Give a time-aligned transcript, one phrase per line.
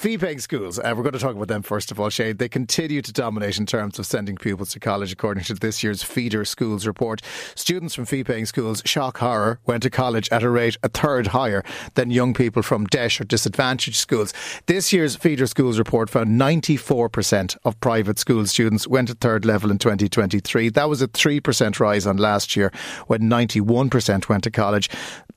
[0.00, 2.38] fee paying schools, uh, we're going to talk about them first of all, Shane.
[2.38, 6.02] They continue to dominate in terms of sending pupils to college, according to this year's
[6.02, 7.20] Feeder Schools report.
[7.54, 11.28] Students from fee paying schools, shock horror, went to college at a rate a third
[11.28, 11.62] higher
[11.96, 14.32] than young people from DEIS or disadvantaged schools.
[14.64, 19.70] This year's Feeder Schools report found 94% of private school students went to third level
[19.70, 20.70] in 2023.
[20.70, 22.72] That was a 3% rise on last year
[23.08, 24.88] when 91% went to college.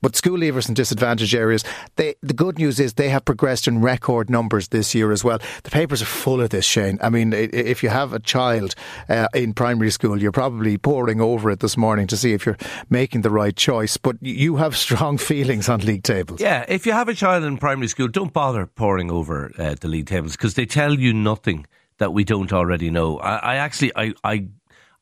[0.04, 1.64] But school leavers in disadvantaged areas,
[1.96, 5.38] they, the good news is they have progressed in record numbers this year as well.
[5.62, 6.98] The papers are full of this, Shane.
[7.00, 8.74] I mean, if you have a child
[9.08, 12.58] uh, in primary school, you're probably poring over it this morning to see if you're
[12.90, 13.96] making the right choice.
[13.96, 16.38] But you have strong feelings on league tables.
[16.38, 19.88] Yeah, if you have a child in primary school, don't bother poring over uh, the
[19.88, 21.64] league tables because they tell you nothing
[21.96, 23.16] that we don't already know.
[23.20, 24.48] I, I actually, I, I,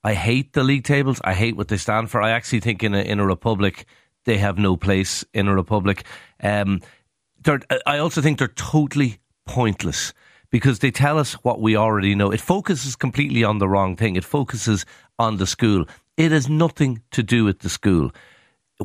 [0.04, 1.20] I hate the league tables.
[1.24, 2.22] I hate what they stand for.
[2.22, 3.84] I actually think in a in a republic
[4.24, 6.04] they have no place in a republic.
[6.42, 6.80] Um,
[7.86, 10.12] I also think they're totally pointless
[10.50, 12.30] because they tell us what we already know.
[12.30, 14.16] It focuses completely on the wrong thing.
[14.16, 14.84] It focuses
[15.18, 15.86] on the school.
[16.16, 18.12] It has nothing to do with the school.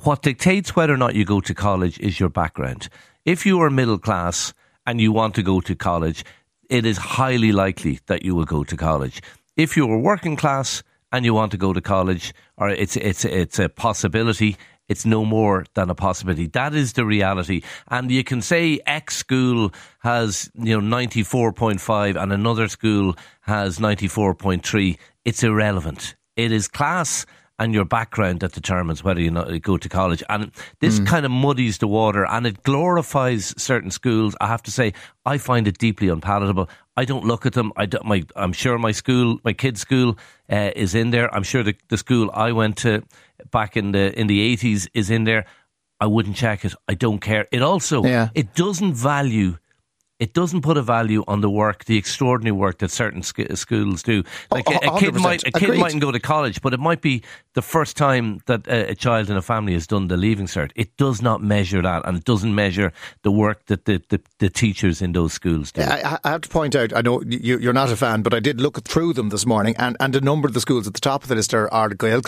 [0.04, 2.90] What dictates whether or not you go to college is your background.
[3.26, 4.54] If you are middle class
[4.86, 6.24] and you want to go to college,
[6.70, 9.22] it is highly likely that you will go to college.
[9.56, 13.26] If you are working class and you want to go to college, or it's it's
[13.26, 14.58] it's a possibility,
[14.90, 16.48] it's no more than a possibility.
[16.48, 17.62] That is the reality.
[17.90, 24.98] And you can say X school has, you know, 94.5 and another school has 94.3.
[25.26, 26.16] It's irrelevant.
[26.36, 27.26] It is class
[27.59, 30.23] and your background that determines whether you go to college.
[30.30, 31.08] And this mm.
[31.08, 34.36] kind of muddies the water and it glorifies certain schools.
[34.39, 34.94] I have to say,
[35.25, 36.69] I find it deeply unpalatable.
[36.95, 37.72] I don't look at them.
[37.75, 40.17] I my, I'm sure my school, my kid's school,
[40.52, 41.33] uh, is in there.
[41.33, 43.03] I'm sure the, the school I went to
[43.52, 45.45] back in the in the eighties is in there.
[46.00, 46.73] I wouldn't check it.
[46.88, 47.47] I don't care.
[47.51, 48.29] It also yeah.
[48.34, 49.57] it doesn't value
[50.19, 54.01] it doesn't put a value on the work, the extraordinary work that certain sc- schools
[54.01, 54.23] do.
[54.51, 57.01] Oh, like a, a kid might, a kid mightn't go to college, but it might
[57.01, 57.22] be
[57.53, 60.72] the first time that a, a, child in a family has done the leaving cert.
[60.75, 62.91] It does not measure that, and it doesn't measure
[63.22, 65.81] the work that the, the, the teachers in those schools do.
[65.81, 68.39] I, I, have to point out, I know you, are not a fan, but I
[68.39, 70.99] did look through them this morning, and, and a number of the schools at the
[70.99, 72.22] top of the list are, are Gael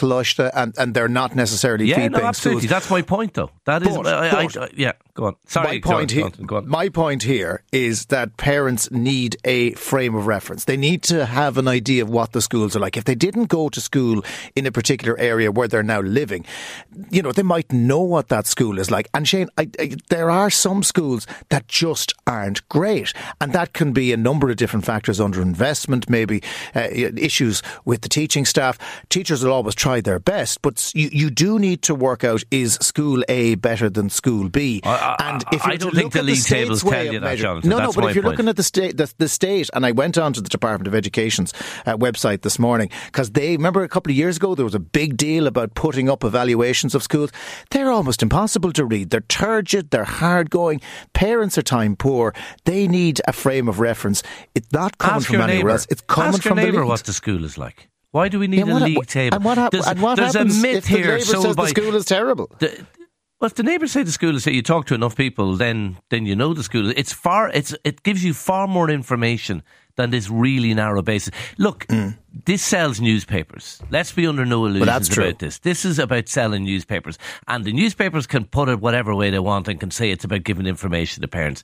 [0.53, 2.67] and, and they're not necessarily yeah, no, absolutely.
[2.67, 2.69] Schools.
[2.69, 3.49] That's my point, though.
[3.65, 4.93] That is, but, I, yeah.
[5.19, 5.35] Go on.
[5.45, 5.67] Sorry.
[5.67, 6.67] My point, on, he- go on.
[6.69, 10.63] my point here is that parents need a frame of reference.
[10.63, 12.95] They need to have an idea of what the schools are like.
[12.95, 14.23] If they didn't go to school
[14.55, 16.45] in a particular area where they're now living,
[17.11, 19.09] you know, they might know what that school is like.
[19.13, 23.11] And Shane, I, I, there are some schools that just aren't great.
[23.41, 26.41] And that can be a number of different factors under investment, maybe
[26.73, 28.77] uh, issues with the teaching staff.
[29.09, 32.75] Teachers will always try their best, but you, you do need to work out is
[32.75, 34.79] school A better than school School B.
[34.83, 37.69] I, and if you I don't think the league the tables tell you that, Jonathan.
[37.69, 38.33] No, no, but if you're point.
[38.33, 40.95] looking at the state, the, the, state, and I went on to the Department of
[40.95, 41.53] Education's
[41.85, 44.79] uh, website this morning because they remember a couple of years ago there was a
[44.79, 47.31] big deal about putting up evaluations of schools.
[47.71, 49.09] They're almost impossible to read.
[49.09, 49.91] They're turgid.
[49.91, 50.81] They're hard going.
[51.13, 52.33] Parents are time poor.
[52.65, 54.23] They need a frame of reference.
[54.55, 55.87] It's not coming Ask from anywhere else.
[55.89, 57.89] It's coming Ask from your neighbour what the school is like.
[58.11, 59.35] Why do we need yeah, a league table?
[59.35, 61.55] And what, hap- there's, and what there's happens a myth if here the neighbour says
[61.55, 62.49] by, the school is terrible?
[62.57, 62.85] The,
[63.39, 65.97] well, if the neighbours say the school is, say you talk to enough people, then
[66.09, 66.91] then you know the school.
[66.95, 67.49] It's far.
[67.49, 69.63] It's it gives you far more information
[69.95, 71.33] than this really narrow basis.
[71.57, 72.17] Look, mm.
[72.45, 73.81] this sells newspapers.
[73.89, 75.23] Let's be under no illusions well, true.
[75.27, 75.59] about this.
[75.59, 77.17] This is about selling newspapers,
[77.47, 80.43] and the newspapers can put it whatever way they want and can say it's about
[80.43, 81.63] giving information to parents.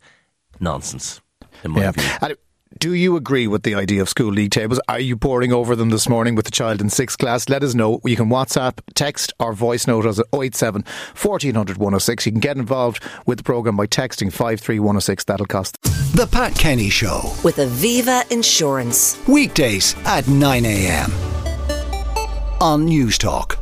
[0.62, 1.20] Nonsense.
[1.66, 1.92] In my yeah.
[1.92, 2.36] view.
[2.78, 4.82] Do you agree with the idea of school league tables?
[4.90, 7.48] Are you poring over them this morning with the child in sixth class?
[7.48, 8.02] Let us know.
[8.04, 10.84] You can WhatsApp, text, or voice note us at 087
[11.20, 12.26] 1400 106.
[12.26, 15.24] You can get involved with the programme by texting 53106.
[15.24, 15.82] That'll cost.
[16.16, 19.26] The Pat Kenny Show with Aviva Insurance.
[19.26, 21.12] Weekdays at 9 a.m.
[22.60, 23.58] on Newstalk.